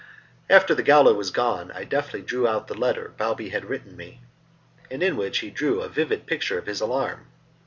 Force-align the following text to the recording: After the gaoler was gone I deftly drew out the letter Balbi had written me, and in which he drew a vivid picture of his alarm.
After 0.49 0.73
the 0.73 0.81
gaoler 0.81 1.13
was 1.13 1.29
gone 1.29 1.69
I 1.75 1.83
deftly 1.83 2.23
drew 2.23 2.47
out 2.47 2.65
the 2.67 2.73
letter 2.73 3.11
Balbi 3.17 3.49
had 3.49 3.65
written 3.65 3.95
me, 3.95 4.21
and 4.89 5.03
in 5.03 5.15
which 5.15 5.41
he 5.41 5.51
drew 5.51 5.81
a 5.81 5.89
vivid 5.89 6.25
picture 6.25 6.57
of 6.57 6.65
his 6.65 6.81
alarm. 6.81 7.27